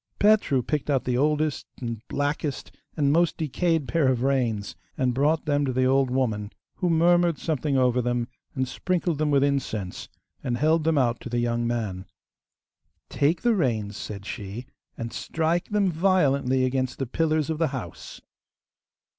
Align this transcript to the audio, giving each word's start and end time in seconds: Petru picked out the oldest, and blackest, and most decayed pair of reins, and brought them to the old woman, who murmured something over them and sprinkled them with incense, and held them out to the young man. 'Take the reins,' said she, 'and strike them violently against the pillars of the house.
Petru 0.17 0.63
picked 0.63 0.89
out 0.89 1.03
the 1.03 1.15
oldest, 1.15 1.67
and 1.79 2.01
blackest, 2.07 2.71
and 2.97 3.11
most 3.11 3.37
decayed 3.37 3.87
pair 3.87 4.07
of 4.07 4.23
reins, 4.23 4.75
and 4.97 5.13
brought 5.13 5.45
them 5.45 5.63
to 5.63 5.71
the 5.71 5.85
old 5.85 6.09
woman, 6.09 6.51
who 6.77 6.89
murmured 6.89 7.37
something 7.37 7.77
over 7.77 8.01
them 8.01 8.27
and 8.55 8.67
sprinkled 8.67 9.19
them 9.19 9.29
with 9.29 9.43
incense, 9.43 10.09
and 10.43 10.57
held 10.57 10.85
them 10.85 10.97
out 10.97 11.19
to 11.21 11.29
the 11.29 11.37
young 11.37 11.67
man. 11.67 12.07
'Take 13.09 13.43
the 13.43 13.53
reins,' 13.53 13.95
said 13.95 14.25
she, 14.25 14.65
'and 14.97 15.13
strike 15.13 15.69
them 15.69 15.91
violently 15.91 16.65
against 16.65 16.97
the 16.97 17.05
pillars 17.05 17.51
of 17.51 17.59
the 17.59 17.67
house. 17.67 18.21